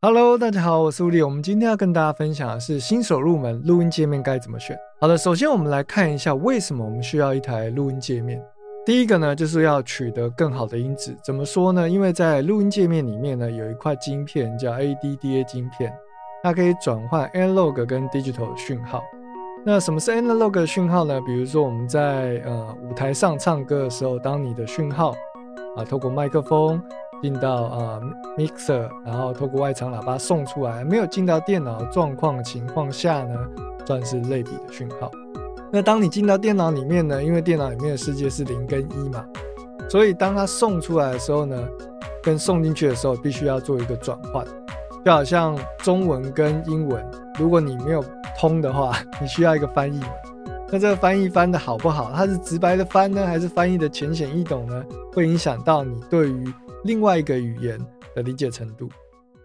[0.00, 1.20] Hello，大家好，我是吴力。
[1.20, 4.78] 我们今天要跟大家分享的是新手入门录音界面该怎么选。
[5.00, 8.40] 好的，首先我们来看一下为什么我们需要一台录音界面。
[8.86, 11.16] 第一个呢，就是要取得更好的音质。
[11.24, 11.88] 怎么说呢？
[11.88, 15.92] 因为在录音界面里面呢，有一块晶片叫 ADDA 晶片，
[16.44, 19.02] 它可以转换 analog 跟 digital 讯号。
[19.66, 21.20] 那什么是 analog 讯号呢？
[21.22, 25.16] 比如说我们在呃舞台上唱歌的时候，当你的讯号
[25.76, 26.80] 啊透过麦克风。
[27.22, 28.00] 进到啊
[28.36, 33.36] mixer，然后透过外场喇叭送出来，没有进到电脑状况情况下呢，
[33.86, 35.10] 算是类比的讯号。
[35.70, 39.24] 那当你进到电脑里面呢，因为电脑里面的世界是零跟一嘛，
[39.88, 41.56] 所以当它送出来的时候呢，
[42.22, 44.44] 跟送进去的时候必须要做一个转换，
[45.04, 47.04] 就好像中文跟英文，
[47.38, 48.02] 如果你没有
[48.38, 50.00] 通的话， 你需要一个翻译。
[50.70, 54.84] 那这个翻译翻的好不好，它是直白的翻呢，还是翻译的浅显易懂呢？
[55.14, 56.52] 会影响到你对于
[56.84, 57.78] 另外一个语言
[58.14, 58.88] 的理解程度，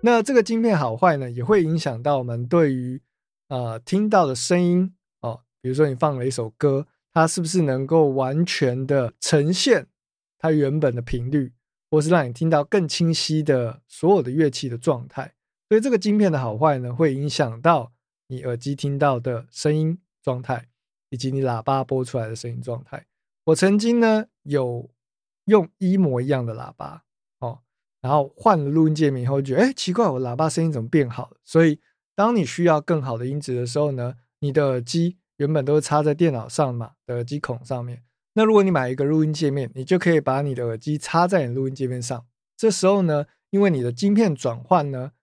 [0.01, 3.01] 那这个晶片好坏呢，也会影响到我们对于
[3.47, 5.41] 呃听到的声音哦。
[5.59, 9.87] 比如说你放了一首歌，它是不是能够完全的呈现
[10.37, 11.51] 它原本的频率，
[11.89, 15.33] 或是让你听到更清晰的所有的乐器的状态？
[15.67, 17.91] 所以这个晶片的好坏呢，会影响到
[18.27, 20.67] 你耳机听到的声音状态，
[21.09, 23.07] 以及你喇叭播出来的声音状态。
[23.45, 24.89] 我曾经呢有
[25.45, 27.03] 用一模一样的喇叭。
[28.03, 31.37] 然后换了录音界面以后，觉得哎奇怪，我喇叭声音怎么变好了？
[31.45, 31.79] 所以
[32.13, 38.03] 当你需要更好的音质的时候呢，你的耳机原本都是插在电脑上嘛的耳机孔上面。
[38.33, 42.25] 那如果你买一个录音界面，你就可以把你的耳机插在你录音界面上。
[42.57, 45.13] 这时候呢，因为你的晶片转换呢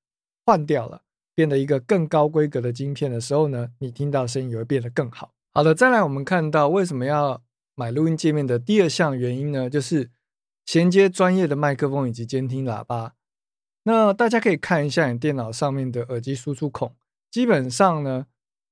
[0.47, 1.03] 换掉了，
[1.35, 5.35] 变得一个更高规格的晶片的时候呢，你听到声音也会变得更好。
[5.53, 7.43] 好的，再来我们看到为什么要
[7.75, 10.11] 买录音界面的第二项原因呢，就是。
[10.71, 13.17] 衔接专业的麦克风以及监听喇叭，
[13.83, 16.95] 那大家可以看一下你电脑上面的耳机输出孔，
[17.29, 18.27] 基本上呢，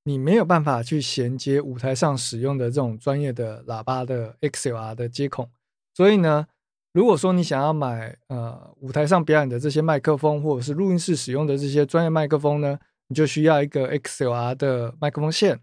[0.04, 5.50] 你没有办法去衔接舞台上使用的这种专业的喇叭的 XLR 的接孔，
[5.92, 6.46] 所以呢，
[6.92, 15.58] 如果说你想要买呃舞台上表演的这些麦克风，或者是录音室使用的这些专业麦克风呢，你就需要一个 XLR 的麦克风线，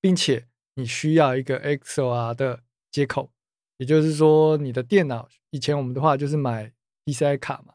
[0.00, 3.30] 并且你需要一个 XLR 的接口。
[3.78, 6.72] 也就是说，你的电脑以前我们的话就是买
[7.04, 7.74] PCI 卡嘛，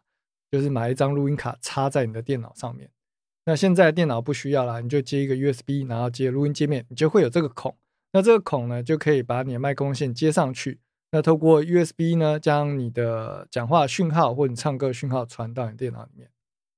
[0.49, 2.89] 就是买一张录音卡插在你的电脑上面。
[3.45, 7.75] 那现在电脑不需要了，你就接一个 USB，然后接录音界面，你就会有这个孔。
[8.13, 10.79] 那这个孔呢，就可以把你的麦克风线接上去。
[11.11, 16.29] 那透过 USB 呢，将你的讲话讯号或者唱歌讯号传到你电脑里面。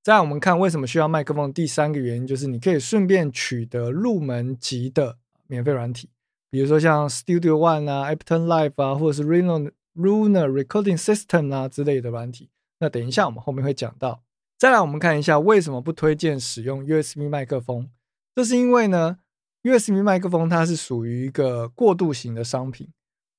[0.02, 5.18] 再我们看为什么需要麦克风，第三个原因就是你可以顺便取得入门级的
[5.48, 6.10] 免费软体。
[6.54, 12.52] 比如说像 Studio One 啊、Apton Live 啊，或者是 Reno Luna Recording System 啊之类的软体。
[12.78, 14.22] 那等一下我们后面会讲到。
[14.60, 17.90] 再来，我们看一下为什么不推荐使用 USB 麦克风。
[18.36, 19.18] 这是因为呢
[19.64, 22.88] ，USB 麦克风它是属于一个过渡型的商品。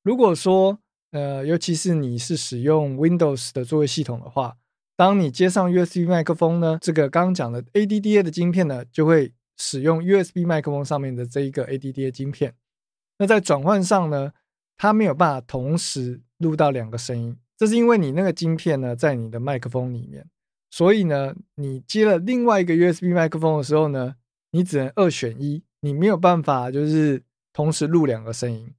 [0.02, 0.80] 如果说
[1.12, 4.56] 呃，尤其是你是使用 Windows 的作业系统的话，
[4.96, 12.56] 当你接上 USB 麦克风呢，这个刚刚讲的 ADDA 的晶片呢，就会使用 USB 麦克风上面的这一个 ADDA 晶片。
[13.18, 14.32] 那在转换上呢，
[14.76, 20.28] 它没有办法同时录到两个声音，这是因为你那个晶片呢在你的麦克风里面，
[20.70, 24.16] 所以呢，你接了另外一个 USB 麦克风的时候呢，
[24.50, 28.74] 你只能二选一，你没有办法就是同时录两个声音。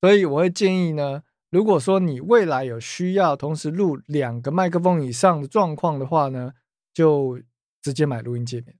[0.00, 6.52] 所以我会建议呢，如果说你未来有需要同时录两个麦克风以上的状况的话呢，
[6.92, 7.40] 就
[7.82, 8.76] 直接买录音界面。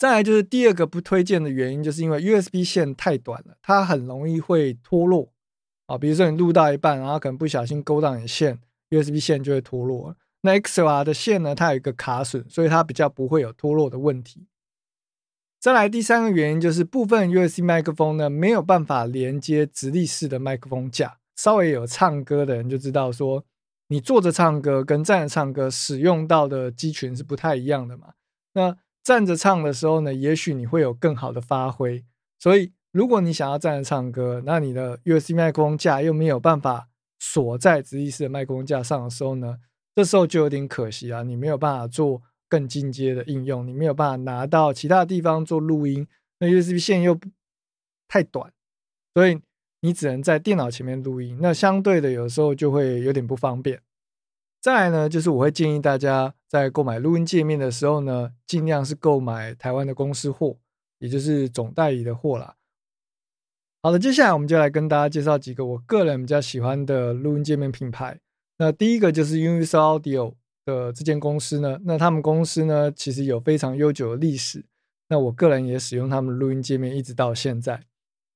[0.00, 5.30] 再来就是第二个不推荐的原因，就是因为 USB 线太短了，它很容易会脱落
[5.88, 5.98] 啊。
[5.98, 8.58] 比如说你录到一半，然后可能不小心勾到你的线
[8.88, 10.16] ，USB 线就会脱落。
[10.40, 14.46] 那 XLR 的线呢，它有一个卡损，所以它比较不会有脱落的问题。
[15.60, 21.18] 再来第三个原因就是部分 USB 麦克风呢没有办法连接直立式的麦克风架。
[21.36, 23.44] 稍微有唱歌的人就知道，说
[23.88, 28.14] 你坐着唱歌跟站着唱歌使用到的机群是不太一样的嘛。
[28.54, 28.74] 那
[29.10, 32.04] 站着唱的时候呢，也许你会有更好的发挥。
[32.38, 36.86] 所以，如果你想要站着唱歌，那你的 USB 麦克风架又没有办法
[37.18, 39.58] 锁在直立式的麦克风架上的时候呢，
[39.96, 46.06] 这时候就有点可惜啊，你没有办法做更进阶的应用，你没有办法拿到其他地方做录音，
[46.38, 47.18] 那 USB 线又
[48.06, 48.52] 太短，
[49.14, 49.40] 所以
[49.80, 51.36] 你只能在电脑前面录音。
[51.42, 53.82] 那相对的，有时候就会有点不方便。
[54.60, 60.58] 再来呢，就是我会建议大家在购买录音界面的时候呢，尽量是购买台湾的公司货，
[60.98, 62.56] 也就是总代理的货啦。
[63.82, 68.20] 好的，接下来我们就来跟大家介绍几个我个人比较喜欢的录音界面品牌。
[68.58, 70.34] 那第一个就是 Universal Audio
[70.66, 74.64] 的的这间公司呢，那他们公司呢其实有非常悠久的历史。
[75.08, 77.82] 那我个人也使用他们录音界面一直到现在。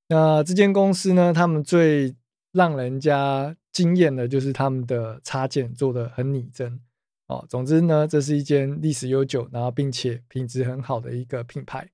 [0.08, 2.14] 那这间公司呢，他们最
[2.54, 6.80] 让人家惊艳的就是他们的插件做的很拟真
[7.26, 7.44] 哦。
[7.48, 11.90] 总之呢，这是一间历史悠久，然后并且品质很好的一个品牌。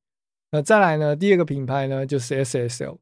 [0.53, 2.99] 那再来呢，第二个品牌呢就是 SSL。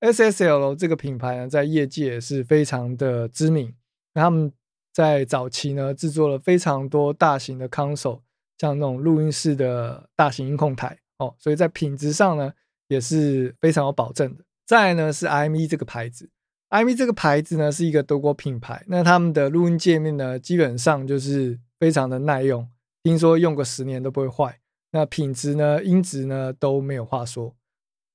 [0.00, 3.74] SSL 这个品牌呢，在业界也是非常的知名。
[4.14, 4.52] 他们
[4.92, 8.20] 在早期呢，制作了非常多大型的 console，
[8.58, 12.52] 像那种录音室的大型音控台哦，所以在品质上呢，
[12.88, 14.44] 也是非常有保证的。
[14.66, 16.30] 再来呢，是 IME 这个牌子
[16.70, 18.84] ，IME 这个牌子呢，是一个德国品牌。
[18.88, 22.68] 那他们的录音界面呢，基本上就是非常的耐用，
[23.02, 24.58] 听说用个十年都不会坏。
[24.92, 27.54] 那品质呢，音质呢，都没有话说。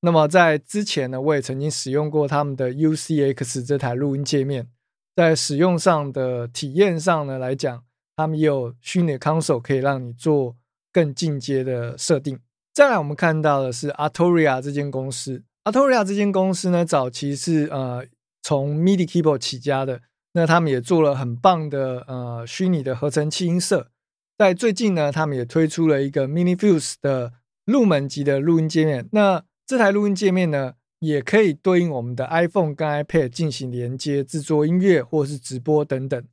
[0.01, 4.67] 那么在之前呢，我也曾经使用过他们的 UCX 这台录音界面。
[5.15, 7.83] 在使用上的体验上呢来讲，
[8.17, 10.57] 他们也有虚拟 console 可以让你做
[10.91, 12.37] 更进阶的设定。
[12.73, 15.43] 再来，我们看到的是 Artoria 这间公司。
[15.63, 18.05] Artoria 这间公司呢，早期是呃
[18.47, 20.01] 从 MIDI keyboard 起家的，
[20.33, 23.89] 那他们也做了很棒的呃虚拟的合成器音色。
[24.37, 27.33] 在最近呢，他们也推出了一个 Mini Fuse 的
[27.65, 29.09] 入门级的录音界面。
[29.13, 30.75] 那这台录音界面呢？
[30.99, 36.23] 也可以对应我们的 iPhone 跟 iPad 进行连接、制作音乐或是直播等等。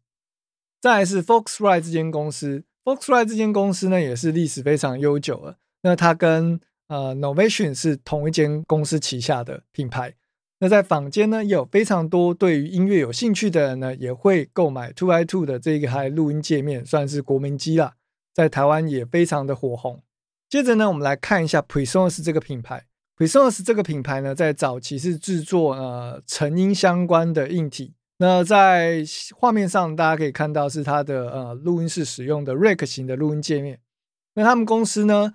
[0.80, 5.58] 再来是 Foxrite 这间公司，Foxrite 这间公司呢也是历史非常悠久了。
[5.82, 10.14] 那它跟呃 Novation 是同一间公司旗下的品牌。
[10.62, 17.94] 那在坊间呢也有非常多对于音乐有兴趣的人呢，也会购买 Two i Two 的这一台录音界面，算是国民机啦。
[18.32, 20.00] 在台湾也非常的火红。
[20.48, 22.86] 接着呢，我们来看一下 Presonus 这个品牌。
[23.16, 27.94] Presonus 这个品牌呢，在早期是制作呃成音相关的硬体。
[28.18, 29.02] 那在
[29.34, 33.80] 画面上，大家可以看到是它的呃录音室使用的 Rack 型的录音界面。
[34.34, 35.34] 那他们公司呢，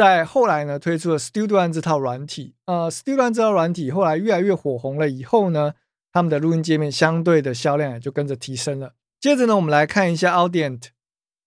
[0.00, 2.54] 在后来呢推出了 Studeon 这套软体。
[2.64, 5.74] 呃，Studeon 这套软体后来越来越火红了以后呢，
[6.10, 8.94] 他们的录音界面相对的销量也就跟着提升了。
[9.20, 10.84] 接着呢，我们来看一下 Audient。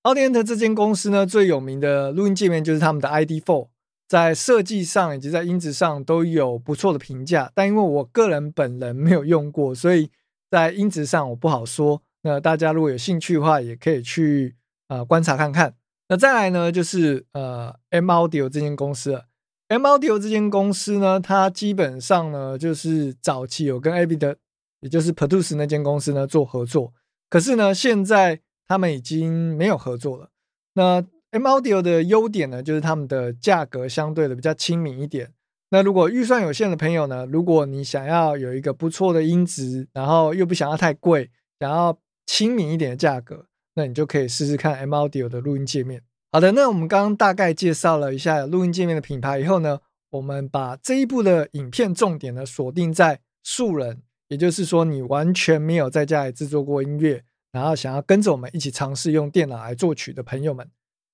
[0.04, 3.70] Audient 这间公司呢，最有名的录音界面就是他们的 ID4。
[4.08, 10.12] 在设计上以及在音质上都有不错的评价，但因为我个人本人没有用过，所以
[10.52, 12.04] 在音质上我不好说。
[12.22, 14.56] 那大家如果有兴趣的话，也可以去
[14.90, 15.74] 呃观察看看。
[16.08, 19.26] 那再来呢，就是呃 M Audio 这间公司了。
[19.70, 24.38] M Audio 这间公司呢，它基本上呢就是早期有跟 a b i 的，
[24.82, 26.94] 也就是 Produce 那间公司呢做合作，
[27.30, 30.30] 可是呢现在他们已经没有合作了。
[30.74, 35.32] 那 M Audio 的优点呢，就是他们的价格相对的比较亲民一点。
[35.70, 41.98] 那如果预算有限的朋友呢，如果你想要有一个不错的音质，然后又不想要太贵，想要
[42.28, 46.02] 亲民一点的价格，那你就可以试试看 M Audio 的录音界面。
[46.32, 49.80] 好的，那我们刚刚大概介绍了一下录音界面的品牌以后呢，
[50.10, 60.68] 我们把这一部的影片重点呢锁定在素人，也就是说你完全没有在家里制作过音乐，然后想要跟着我们一起尝试用电脑来作曲的朋友们。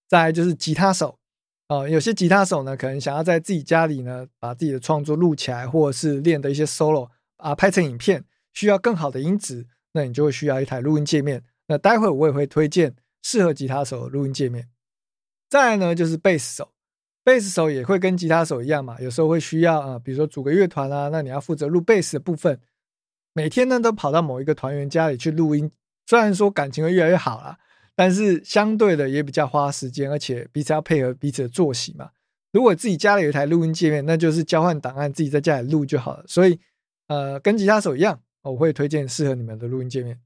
[0.07, 1.19] 再就是吉他手，
[1.67, 8.23] 哦，有些吉他手呢，可能想要在自己家里呢，把自己的创作录起来，或者是练的一些 solo 啊，拍成影片，
[8.53, 11.43] 需要更好的音质，那你就会需要一台录音界面。
[11.69, 12.93] 那待会我也会推荐
[13.23, 14.67] 适合吉他手的录音界面。
[15.49, 16.73] 再来呢，就是贝斯手，
[17.23, 22.59] 贝斯手也会跟吉他手一样嘛，有时候会需要啊，比如说组个乐团啊，那你要负责录贝斯的部分，
[23.33, 25.71] 每天呢都跑到某一个团员家里去录音，
[26.05, 27.57] 虽然说感情会越来越好啦。
[27.95, 32.11] 但是相对的也比较花时间，而且彼此要配合彼此的作息嘛。
[32.53, 36.23] 如果自己家里有一台录音界面，那就是交换档案，自己在家里录就好了。
[36.25, 36.57] 所以，
[37.07, 40.17] 呃，跟吉他手一样，我会推荐适合你们的录音界面。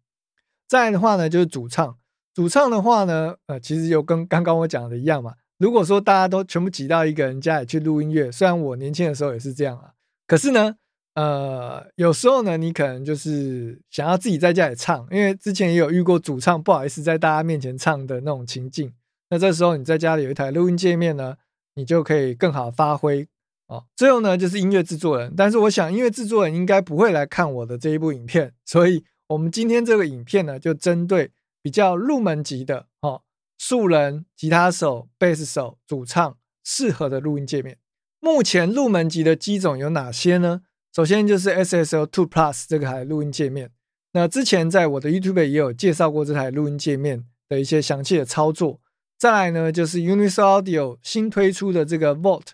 [0.74, 1.96] 再来的话呢，就是主唱。
[2.34, 5.34] 主唱的话呢，呃，其实有跟刚刚我讲的一样嘛。
[5.60, 9.92] 如果说大家都全部挤到一个人家里去录音乐，虽然我年轻的时候也是这样啊，
[10.26, 10.78] 可是呢。
[11.14, 18.92] 呃，有时候呢，你可能就是想要自己在家里唱，因为之前也有遇过主唱不好意思在大家面前唱的那种情境。
[19.30, 21.36] 那这时候你在家里有一台录音界面呢，
[21.76, 23.28] 你就可以更好发挥
[23.68, 23.86] 哦。
[23.96, 33.22] 最后呢，就是音乐制作人，但是我想音乐制作人应该不会来看我的这一部影片，所以我们今天这个影片呢，就针对比较入门级的哦，
[33.58, 37.78] 素人、吉他手、贝斯手、主唱适合的录音界面。
[38.20, 40.62] 目前入门级的机种有哪些呢？
[40.96, 43.72] 首先就是 SSL Two Plus 这个台录音界面，
[44.12, 48.80] 那之前在我的 YouTube 也有介绍过这台录音界面的一些详细的操作。
[49.18, 52.48] 再来呢，就是 Universal Audio 新推出的这个 Volt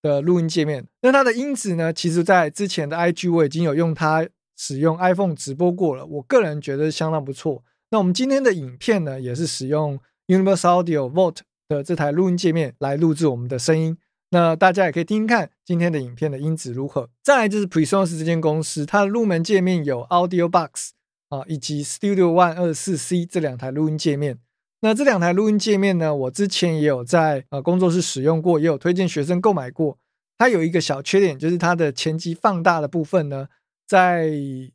[0.00, 7.62] 的录音界面，那它的音质呢，其实在之前的 IG 我已经有用它使用 iPhone 直播过了，我个人觉得相当不错。
[7.90, 13.96] 那我们今天的影片呢，也是使用 Universal Audio Vote 的这台录音界面来录制我们的声音。
[14.30, 17.08] 那大家也可以听听看今天的影片的音质如何。
[17.22, 20.90] 再来就是 Presonus 这间公司，它的入门界面有 Audio Box
[21.28, 24.38] 啊，以及 Studio One 二四 C 这两台录音界面。
[24.80, 29.98] 那这两台录音界面呢，我之前也有在呃工作室使用过，也有推荐学生购买过。
[30.36, 33.48] 它有一个小缺点，就是它的前级放大的部分呢，
[33.86, 34.30] 在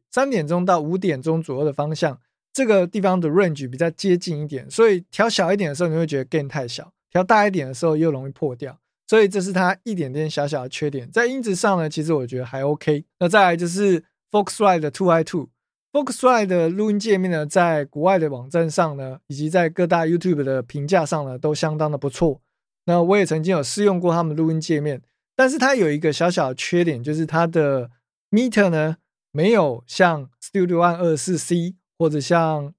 [0.09, 2.19] 三点钟到五点钟左右的方向，
[2.53, 8.77] 这个地方的 range 比较接近一点，所以调小一点的时候，你会觉得 gain 太小；调大一点的时候，又容易破掉。
[9.07, 13.03] 所以这是它一点点小小的缺点，在音质上呢，其实我觉得还 OK。
[13.19, 14.01] 那再来就是
[14.31, 22.41] Focusrite 的 Two I Two，Focusrite 的录音界面呢，在国外的网站上呢，以及在各大 YouTube 的评价上呢，都相当的不错。
[22.85, 25.01] 那我也曾经有试用过他们录音界面，
[25.35, 27.89] 但是它有一个小小的缺点，就是它的
[28.31, 28.97] meter 呢，
[29.31, 32.73] 没有像 Studio One 二四 C 或者像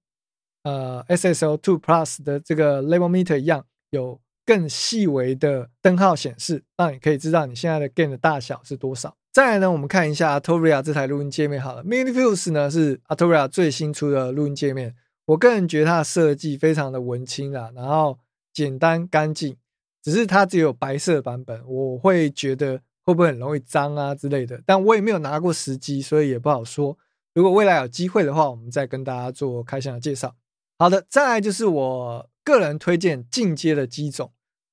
[0.65, 4.21] 呃 SSL Two Plus 的这个 Level Meter 一样有。
[4.45, 9.17] 更细微的灯号显示，让你可以知道你现在的 gain 的大小是多少。
[9.31, 11.63] 再来呢，我们看一下 Atoria 这台录音界面。
[11.63, 14.97] 好了，Minifuse 呢是 Atoria 最新出的录音界面。
[15.27, 18.19] 我个人觉得它的设计非常的文青啊，然后
[18.53, 19.57] 简单干净。
[20.03, 24.63] 只是它只有白色版本，我会觉得会不会很容易脏啊之类的。
[24.67, 26.99] 但我也没有拿过实机，所以也不好说。
[27.35, 30.35] 如果未来有机会的话，我们再跟大家做开箱的介绍。
[30.79, 32.29] 好的，再来就是我。
[32.45, 34.33] 个人推荐进阶的机种，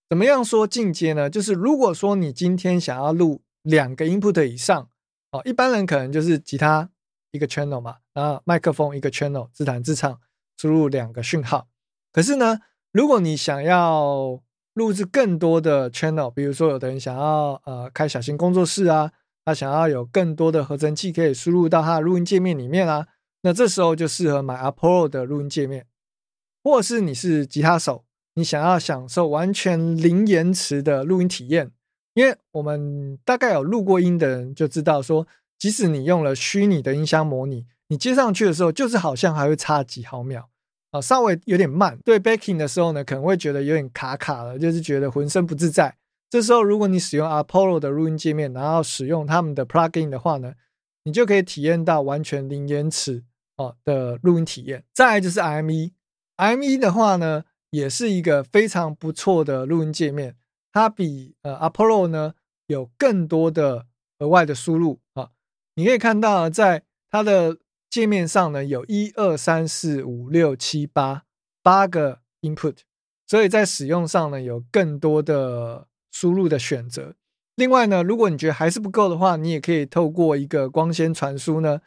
[0.09, 1.29] 怎么样说进阶呢？
[1.29, 4.89] 就是如果说你今天想要录两个 input 以上，
[5.29, 6.89] 哦，一般人可能就是吉他
[7.29, 10.19] 一个 channel 嘛，然后麦克风一个 channel，自弹自唱，
[10.57, 11.67] 输入两个讯号。
[12.11, 12.57] 可是呢，
[12.91, 14.41] 如果你想要
[14.79, 19.11] 录制更多的 channel，比如说有的人想要呃开小型工作室啊，
[19.43, 23.07] 他想要有更多的合成器可以输入到他的录音界面里面啊，
[23.41, 25.85] 那这时候就适合买 Apollo 的录音界面。
[26.63, 28.05] 或是你是吉他手，
[28.35, 31.71] 你想要享受完全零延迟的录音体验，
[32.13, 40.49] 因为我们大概有录过音的人就知道，说即使你用了虚拟的音箱模拟，你接上去的时候，就是好像还会差几毫秒
[40.91, 41.97] 啊，稍微有点慢。
[42.03, 45.95] 对 baking 的时候呢，可能会觉得有点卡卡了，就是觉得浑身不自在。
[46.29, 50.53] 这时候如果你使用 Apollo 的录音界面，然后使用他们的 plugin 的话呢，
[51.03, 53.23] 你就可以体验到完全零延迟
[53.57, 54.83] 哦的录音体验。
[54.93, 55.91] 再来就是 IME。
[56.37, 60.35] M1 的话呢，也是一个非常不错的录音界面，
[60.71, 62.33] 它比呃 Apollo 呢
[62.67, 63.87] 有更多的
[64.19, 65.29] 额外的输入啊。
[65.75, 67.57] 你可以看到，在它的
[67.89, 71.23] 界面上呢，有一二三四五六七八
[71.63, 72.77] 八个 input，
[73.25, 77.15] 所以在使用上呢有更多的输入的选择。
[77.55, 81.81] 另外呢，如果你觉得还是不够的话，你也可以透过一个光纤传输呢。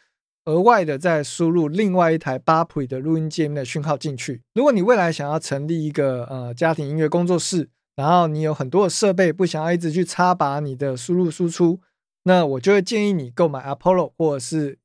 [0.47, 4.43] 额外的再输入另外一台八 p 的录音界面的讯号进去。
[4.55, 11.81] 如果你未来想要成立一个呃家庭音乐工作室，然后你有很多的设备，不想要一直去插拔你的输入输出，
[12.25, 14.81] 那我就会建议你购买 Apollo 或者是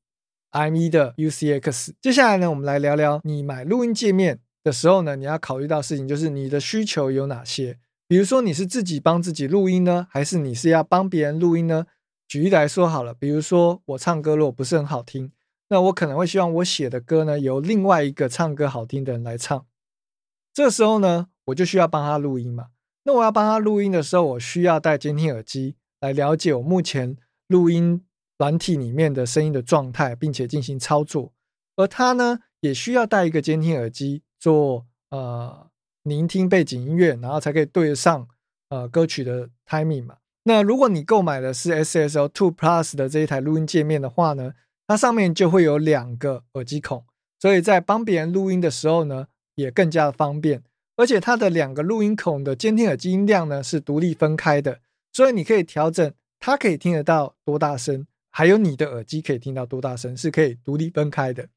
[0.52, 1.90] IME 的 UCX。
[2.00, 7.78] 接下来呢，我们来聊聊你买录音界面的时候呢，你要考虑到事情就是你的需求有哪些。
[8.06, 11.86] 比如说你是自己帮自己录音呢，还是你是要帮别人录音呢？
[12.26, 15.32] 举例来说好了，比如说我唱歌如果不是很好听。
[15.70, 19.66] 那我可能会希望我写的歌呢，由另外一个唱歌好听的人来唱。
[20.54, 22.68] 这时候呢，我就需要帮他录音嘛。
[23.04, 28.02] 那我要帮他录音的时候，我需要戴监听耳机来了解我目前录音
[28.38, 31.32] 软体里面的声音的状态，并且进行操作。
[31.76, 35.68] 而它呢，也需要戴一个监听耳机做呃
[36.02, 38.26] 聆听背景音乐，然后才可以对得上
[38.70, 40.16] 呃歌曲的 timing 嘛。
[40.44, 44.54] 那如果你购买的是 SSL Two Plus 的这一台录音界面的话呢？
[44.86, 47.04] 它上面就会有两个耳机孔，
[47.38, 49.26] 所以在帮别人录音的时候呢，
[49.56, 50.62] 也更加的方便。
[50.96, 54.80] 而且它的两个录音孔的监听耳机音量呢是独立分开的，
[55.12, 58.06] 所以你可以调整它可以听得到多大声，
[58.38, 61.48] 还有你的耳机可以听到多大声，是可以独立分开的。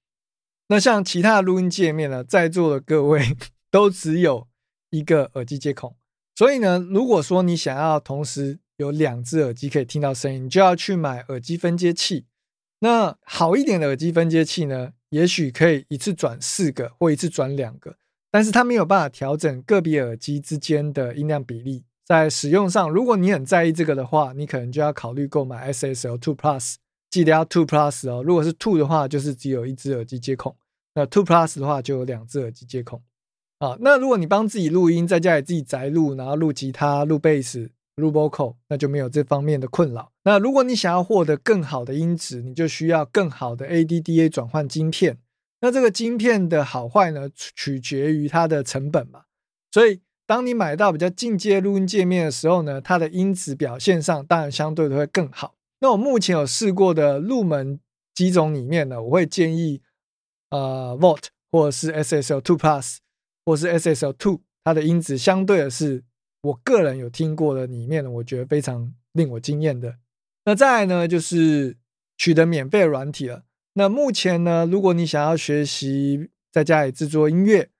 [0.69, 3.21] 那像其他的录音界面呢，在座的各位
[3.69, 4.47] 都只有
[4.89, 5.95] 一个耳机接孔，
[6.33, 12.25] 所以呢，如果说你想要同时有两只耳机可以听到声音，你就要去买耳机分接器。
[12.79, 17.95] 那好一点的耳机分接器呢，也许可以一次转四个或一次转两个，
[18.31, 21.83] 但是它没有办法调整个别耳机之间的音量比例。
[22.11, 26.75] 在使用上，如果你很在意这个的话，你可能就要考虑购买 SSL Two Plus，
[27.09, 28.21] 记得要 Two Plus 哦。
[28.21, 30.51] 如果是 Two 的话，就是只有一只耳机接孔；
[30.93, 33.01] 那 Two Plus 的话，就有两只耳机接孔。
[33.59, 37.71] 啊，那如果你帮自己录音，在家里自己宅录，然后录吉他、录贝斯。
[37.95, 40.11] 录 vocal，那就没有这方面的困扰。
[40.23, 45.19] 那如果你想要获得更好的音质，你就需要更好的 ADDA 转换晶片。
[45.59, 49.23] 那这个晶片的好坏呢，取决于它的成本嘛。
[49.71, 49.99] 所以，
[50.31, 55.55] 当你买到比较进阶录音界面的时候呢，它的音质表现上当然相对的会更好。
[55.81, 57.77] 那我目前有试过的入门
[58.13, 59.81] 机种里面呢，我会建议
[60.49, 62.99] 呃 Volt 或者是 SSL Two Plus
[63.45, 66.05] 或是 SSL Two，它的音质相对的是
[66.43, 69.97] 我个人有听过的里面呢，我觉得非常令我惊艳的。
[70.45, 71.75] 那再来呢，就是
[72.17, 73.43] 取得免费的软体了。
[73.73, 77.70] 那目前呢，如果你想要学习在家里制作音乐，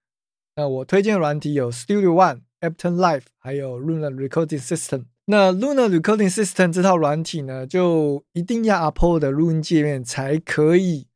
[0.62, 5.06] 那我推荐软体有 Studio One、Ableton Live，还有 Luna Recording System。
[5.26, 11.08] 那 Luna Recording System 这套软体呢，就一定要 Apple 的录音界面才可以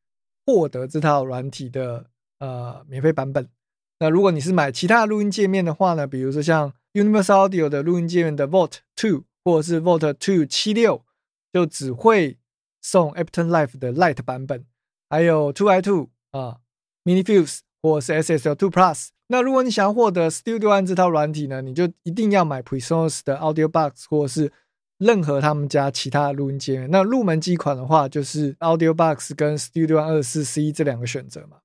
[0.48, 2.08] 获得这套软体的
[2.40, 3.48] 呃免费版本。
[4.00, 11.06] 那如果你是买其他录音界面的话呢，比如说像 Universal Audio 的录音界面的 Volt Two 或者是 Volt Two 七六，
[11.54, 12.40] 就只会
[12.82, 14.66] 送 Ableton Live 的 Lite 版本，
[15.08, 16.62] 还有 Two i Two 啊
[17.04, 17.60] ，Mini Fuse
[17.92, 19.10] 或是 SSL Two Plus。
[19.28, 24.52] 那如果你想要获得 Studio One 这套软体呢，你就一定要买 Presonus 的 Audio Box 或是
[24.98, 26.90] 任何他们家其他录音界面。
[26.90, 31.58] 那入门机款的话，就是 Audio Box 跟 Studio One 二四 C 这两个选择嘛。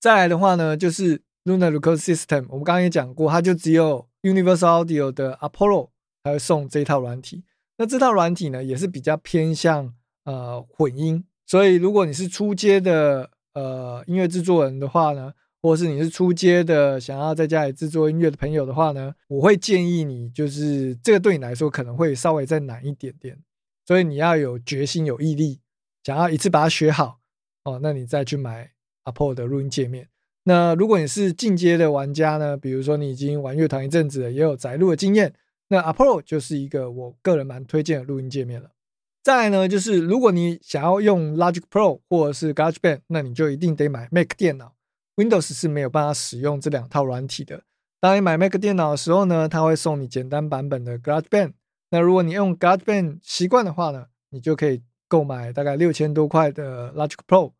[0.00, 5.90] 再来的话呢，就是 Luna Record System，我们刚刚也讲过，它就只有 Universal Audio 的 Apollo
[6.24, 7.44] 才会送这一套软体。
[7.78, 15.32] 那这套软体呢，也是比较偏向呃混音，所以如果你是初阶的呃音乐制作人的话呢，
[15.62, 23.38] 或者是你是初阶的想要在家里制作音乐的朋友的话呢，我会建议你，就是这个对你来说可能会稍微再难一点点，
[23.86, 25.60] 所以你要有决心、有毅力，
[26.04, 27.20] 想要一次把它学好
[27.64, 28.72] 哦，那你再去买
[29.04, 30.08] Apple 的录音界面。
[30.44, 35.32] 那如果你是进阶的玩家呢，比如说你已经玩乐团一阵子了，也有载录的经验。
[35.68, 38.70] 那 Apollo 就是一个我个人蛮推荐的录音界面了。
[39.26, 44.76] 再呢，就是如果你想要用 Logic Pro 或者是 GarageBand，那你就一定得买 Mac 电脑。
[45.16, 47.64] Windows 是没有办法使用这两套软体的。
[48.00, 51.54] 当你买 Mac 电脑的时候呢，它会送你简单版本的 GarageBand。
[51.90, 57.50] 那如果你用 GarageBand 习惯的话呢，你就可以购买大概六千多块的 Logic Pro。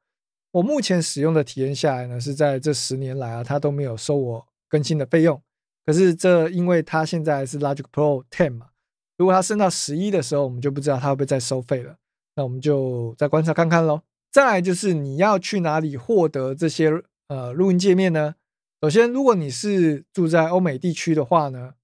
[0.52, 5.42] 我目前使用的体验下来呢，是在这十年来啊，它都没有收我更新的费用。
[5.84, 8.68] 可是这，因为它现在是 Logic Pro Ten 嘛，
[9.16, 11.96] 如果它升到十一的时候，我们就不知道它会不会再收费了。
[12.34, 14.02] 那我们就再观察看看喽。
[14.30, 16.90] 再来就是你要去哪里获得这些
[17.28, 18.34] 呃录音界面呢？
[18.82, 21.74] 首先，如果你是住在欧美地区的话呢，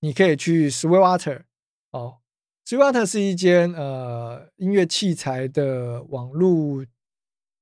[0.00, 1.42] 你可以去 Sweetwater
[1.90, 2.18] 哦
[2.64, 6.86] ，Sweetwater 是一间呃音乐器材的网络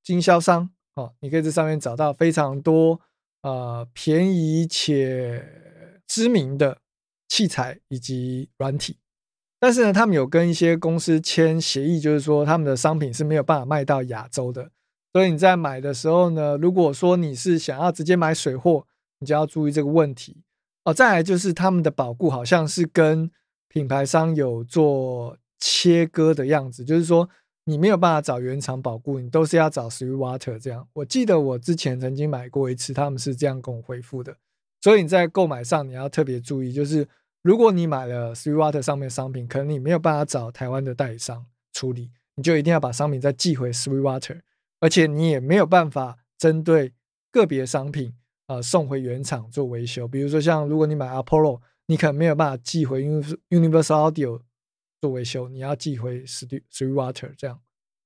[0.03, 3.01] 经销商哦，你可以在上面找到非常多
[3.41, 6.83] 呃便宜且知名的
[7.27, 8.99] 器材以及软体，
[9.65, 14.71] 但是呢，他们有跟一些公司签协议，就是说他们的商品是没有办法卖到亚洲的。
[15.11, 18.87] 所以你在买的时候呢，如果说你是想要直接买水货，
[19.21, 20.43] 你就要注意这个问题
[20.85, 20.93] 哦。
[20.93, 23.31] 再来就是他们的保固好像是跟
[23.69, 27.27] 品牌商有做切割的样子，就是说
[27.65, 30.87] 你没有办法找原厂保固，你都是要找 Sweetwater 这样。
[30.93, 34.37] 我记得我之前曾经买过一次，他们是这样跟我回复的。
[34.83, 37.09] 所以你在购买上你要特别注意，就是
[37.45, 44.41] 如果你买了 Sweetwater 上面商品，可能你没有办法找台湾的代理商处理，你就一定要把商品再寄回 Sweetwater，
[44.81, 46.95] 而且你也没有办法针对
[47.31, 48.15] 个别商品
[48.47, 50.09] 啊送回原厂做维修。
[50.09, 54.41] 比如说像如果你买 Apollo，你可能没有办法寄回 Universal Audio
[55.03, 57.61] 做维修，你要寄回 Sweetwater 这样。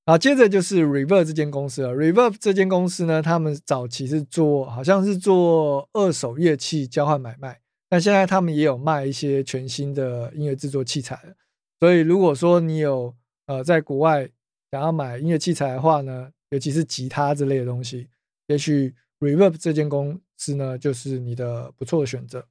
[0.05, 1.95] 好，接着就是 Reverb 这间公司了。
[1.95, 11.35] Reverb 这间公司呢，他们早期是做，好像是做二手乐器交换买卖，但现在他们也有卖一些全新的音乐制作器材。
[11.81, 13.15] 所以，如果说你有
[13.47, 14.29] 呃在国外
[14.71, 18.09] 想要买音乐器材的话呢，尤其是吉他之类的东西，
[18.49, 22.47] 也许 Reverb 这间公司呢就是你的不错的选择。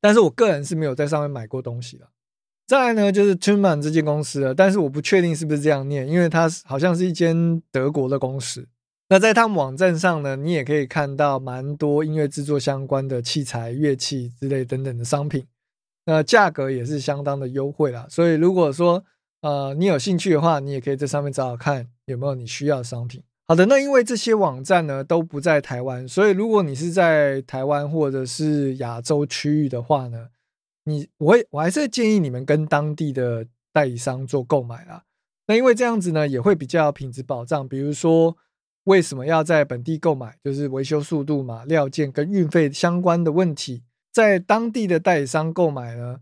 [0.00, 2.08] 但是我个人是没有在上面买过东西了。
[2.66, 8.66] 再来呢，就是 Tunman 这间公司了，但是我不确定是不是这样念，因为它好像是一间德国的公司。
[9.12, 15.46] 那在他们网站上呢，你也可以看到蛮多音乐制作相关的器材、乐器之类等等的商品，
[16.06, 18.06] 那价格也是相当的优惠啦。
[18.08, 19.04] 所以如果说
[19.42, 23.22] 呃你有兴趣的话，你也可以在上面找找看有没有你需要的商品。
[23.46, 30.28] 好的，那因为这些网站呢都不在台湾，所以如果你是在台湾或者是亚洲区域的话呢？
[30.84, 35.04] 你我我还是建议你们跟当地的代理商做购买啦。
[35.46, 37.68] 那因为这样子呢，也会比较品质保障。
[37.68, 38.34] 比如说，
[38.84, 40.36] 为什么要在本地购买？
[40.42, 46.18] 就是维修速度嘛、料件跟运费相关的问题，在当地的代理商购买呢，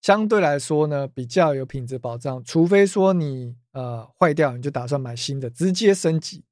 [0.00, 2.42] 相对来说呢比较有品质保障。
[2.44, 6.44] 除非说你呃坏掉，你就打算买新的，直接升级。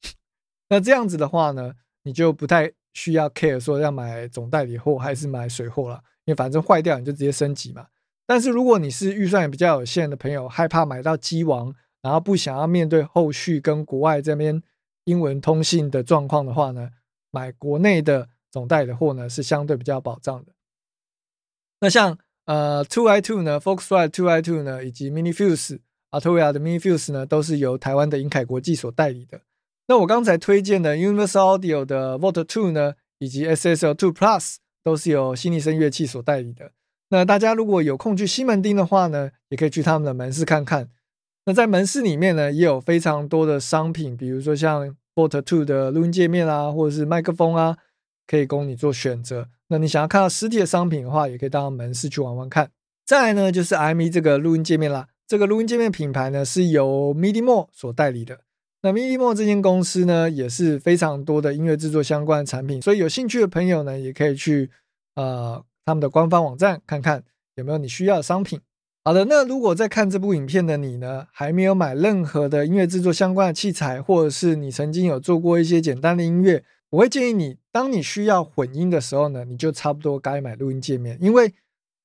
[0.68, 7.86] 那这样子的话呢，你就不太需要 care 说要买总代理货还是买水货了，因为反正坏掉你就直接升级嘛。
[8.26, 14.62] 但是如果你是预算也比较有限的朋友，害怕买到机王，然后不想要面对后续跟国外这边
[15.04, 16.90] 英文通信的状况的话呢，
[17.30, 20.52] 买国内的总代理的货呢是相对比较保障的。
[21.80, 26.60] 那像呃 Two I Two 呢，Focusrite Two I Two 呢，以及 Mini Fuse、a t o y a 的
[26.60, 29.40] Mini Fuse 呢，都是由台湾的英凯国际所代理的。
[29.86, 36.72] 那我刚才推荐的 Universal Audio 的 Volt Two 呢，以及 SSL Two Plus 都是由新力声乐器所代理的。
[37.08, 40.88] 那大家如果有空去西门町的话呢，也可以去他们的门市看看。
[41.46, 47.76] 那在门市里面呢，也有非常多的商品，比如说像 Bot Two 的录音界面啊，或者是麦克风啊，
[48.26, 49.48] 可以供你做选择。
[49.68, 52.70] 那你想要看到实体的商品的话，也可以到门市去玩玩看。
[53.04, 55.08] 再来呢，就是 I M E 这个录音界面啦。
[55.26, 58.40] 这个录音界面品牌呢，是由 MIDIMO 所代理的。
[58.82, 64.70] 那 MIDIMO 这间公司呢，也是非常多的音乐制作相关的产品，所以有兴趣的朋友呢，也可以去
[65.14, 67.22] 呃他们的官方网站看看
[67.54, 68.60] 有没有你需要的商品。
[69.06, 81.52] 好的，那如果在看这部影片的你呢，还没有买任何的音乐制作相关的器材，或者是你曾经有做过一些简单的音乐，我会建议你，当你需要混音的时候呢，你就差不多该买录音界面，因为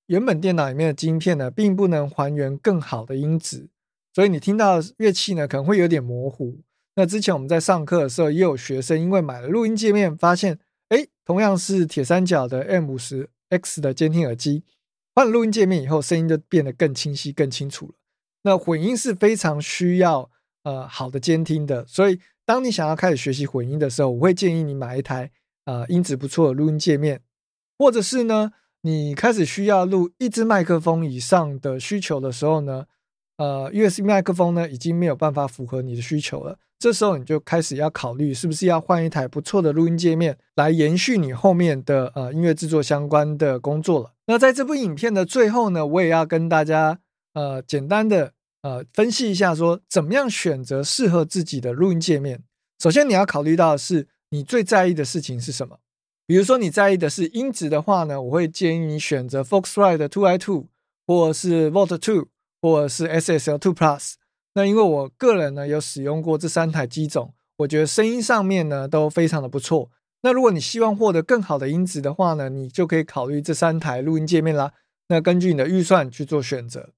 [0.08, 3.70] 原本电脑里面的晶片呢，并不能还原更好的音质，
[4.14, 6.60] 所以你听到乐器呢，可能会有点模糊。
[6.98, 10.60] 那之前我们在上课的时候，也有学生因为买了录音界面，发现，
[10.90, 14.64] 哎，同样是铁三角的 M 五十 X 的监听耳机。
[15.16, 17.94] 换了录音界面以后，声音就变得更清晰、更清楚了。
[18.44, 20.32] 那混音是非常需要
[20.64, 25.32] 呃好的监听的，所以当你想要开始学习混音的时候，我会建议你买一台
[25.66, 27.22] 呃音质不错的录音界面，
[27.78, 32.86] 或者是呢，你开始需要录一支麦克风以上的需求的时候呢，
[33.38, 36.58] 呃，USB 麦克风呢已经没有办法符合你的需求了。
[36.80, 44.14] 这时候你就开始要考虑是不是要换一台不错的录音界面来延续你后面的呃音乐制作相关的工作了。
[44.28, 47.00] 那在这部影片的最后呢，我也要跟大家
[47.34, 52.44] 呃简单的呃分析一下，说怎么样选择适合自己的录音界面。
[52.82, 55.80] 首先你要考虑到的是你最在意的事情是什么。
[56.26, 60.68] 比如说你在意的是音质的话呢，我会建议你选择 Focusrite Two I Two，
[61.06, 62.28] 或者是 Volt Two，
[62.62, 64.14] 或者是 SSL Two Plus。
[64.60, 69.90] 那因为我个人呢有使用过这三台机种，我觉得声音上面呢都非常的不错。
[70.22, 74.74] 那如果你希望获得更好的音质的话呢，你就可以考虑这三台录音界面啦。
[75.08, 76.90] 那根据你的预算去做选择。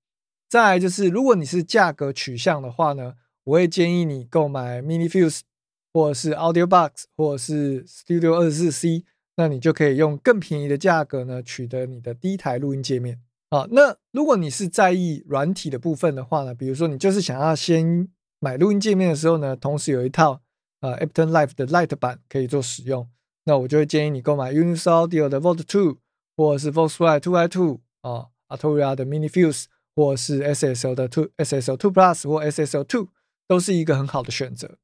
[0.50, 5.42] 再来就是，如果你是价格取向的话呢，我会建议你购买 Mini Fuse
[5.94, 9.04] 或者是 Audio Box 或者是 Studio 二十四 C，
[9.36, 13.20] 那你就可以用更便宜的价格呢取得你的第一台录音界面。
[13.54, 18.08] 好，那如果你是在意软体的部分的话呢，比如说你就是想要先
[18.40, 20.42] 买录音界面的时候呢，同时有一套
[20.80, 23.10] 呃 Ableton Live 的 Light 版可以做使用，
[23.44, 25.98] 那我就会建议你购买 Universal Audio 的 Volt Two，
[26.38, 32.46] 或是 Focusrite Two I Two 啊，Arturia 的 Mini Fuse，或是 SSL 的 Two SSL Two Plus 或
[32.46, 33.10] SSL Two，
[33.50, 34.78] 都是一个很好的选择。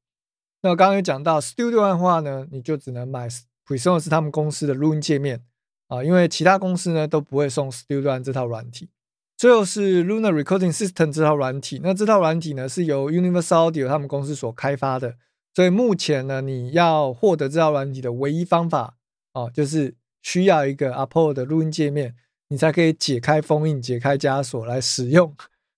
[0.60, 3.28] 那刚刚有讲到 Studio 的话呢，你就只能买
[3.66, 5.42] Presonus 他们公司的录音界面。
[5.88, 8.88] 啊，因为其他公司呢都不会送 Studio 这套软体。
[9.36, 15.16] 最后是 Luna Recording System 这套软体，那这套软体呢是由 Universal Audio 他们公司所开发的。
[15.54, 18.96] 所以目前呢，你要获得这套软体的唯一方法，
[19.32, 22.16] 哦，就是需要一个 Apple 的录音界面，
[22.48, 25.34] 你才可以解开封印、解开枷锁来使用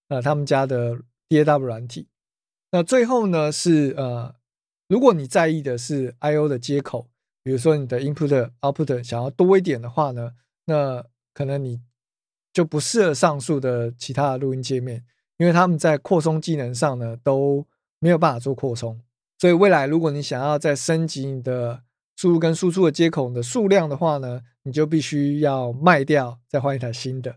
[0.09, 2.09] 呃他们家的 DAW 软体。
[2.73, 4.35] 那最后呢是呃，
[4.89, 7.10] 如果你在意的是 I/O 的接口。
[7.43, 10.33] 比如说你的 input output 想要多一点的话呢，
[10.67, 11.81] 那可能你
[12.53, 15.05] 就不适合上述的其他的录音界面，
[15.39, 17.67] 因为他们在扩充技能上呢都
[17.99, 19.01] 没有办法做扩充。
[19.39, 21.83] 所以未来如果你想要再升级你的
[22.15, 27.37] 输入跟输出的接口的数量的话呢，你就必须要卖掉，再换一台新的。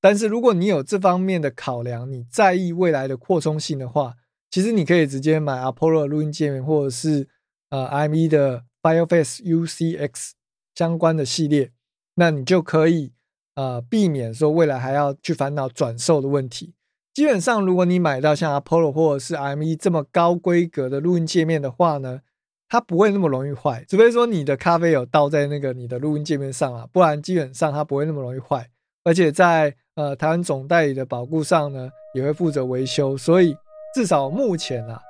[0.00, 4.14] 但是如果你有这方面的考量，你在意未来的扩充性的话，
[4.50, 7.28] 其实你可以直接买 Apollo 的录音界面，或者是
[7.70, 8.64] 呃 IME 的。
[8.84, 10.32] BioFace UCX
[10.74, 11.72] 相关的系列，
[12.16, 13.14] 那你就可以
[13.54, 16.74] 呃避免说未来还要去烦恼转售的问题。
[17.14, 22.20] 基本上，如果你买到像 Apollo 或者是 ME 这么高规格的录音界面的话呢，
[22.68, 28.68] 它不会那么容易坏，除非说你的咖啡有倒在那个你的录音界面上啊，不然基本上它不会那么容易坏。
[29.04, 33.56] 而且在呃台湾总代理的保固上呢，也会负责维修，所以
[33.94, 35.00] 至少目前啊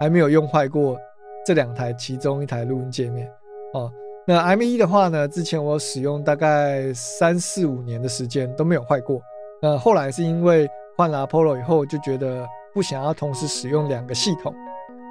[0.00, 1.00] 还没有用坏过。
[1.46, 3.28] 这两台其中一台录音界面
[3.74, 3.90] 哦，
[4.26, 9.20] 那 M 一的话呢，之前我使用大概三四五年的时间都没有坏过。
[9.60, 14.54] 那后来是因为换了 Apollo 以后，就觉得不想要同时使用两个系统，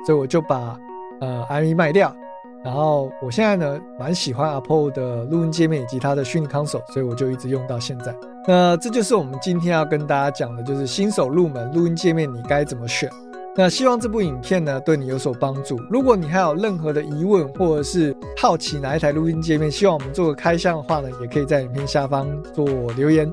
[0.05, 0.77] 所以我就把
[1.21, 2.15] 呃 M 一卖掉，
[2.63, 8.15] 然后我现在呢，蛮喜欢 Apple 的录音界面以及它的虚拟 console，所以我就一直用到现在。
[8.47, 13.09] 那这就是我们今天要跟大家讲的，就是新手入门录音界面你该怎么选。
[13.55, 15.79] 那希望这部影片呢对你有所帮助。
[15.89, 23.31] 如果你还有任何的疑问，或者是好奇哪一台录音界面，希望我们做个开箱的话呢，也可以在影片下方做留言。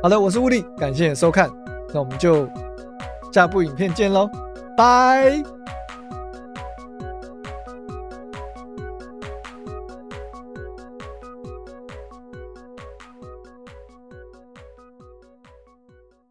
[0.00, 1.50] 好的，我是物力，感谢你收看，
[1.92, 2.48] 那我们就
[3.32, 4.30] 下部影片见喽，
[4.76, 5.42] 拜。